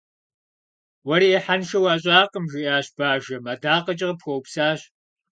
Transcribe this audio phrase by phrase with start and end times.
[1.07, 4.79] Уэри ӏыхьэншэ уащӏакъым,- жиӏащ бажэм.- Адакъэкӏэ къыпхуэупсащ.